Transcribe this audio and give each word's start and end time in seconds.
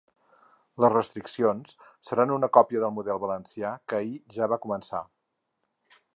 Les 0.83 0.91
restriccions 0.93 1.75
seran 2.09 2.33
una 2.37 2.49
còpia 2.59 2.81
del 2.85 2.95
model 2.97 3.23
valencià, 3.27 3.75
que 3.87 4.01
ahir 4.01 4.19
ja 4.39 4.53
va 4.55 4.61
començar. 4.67 5.05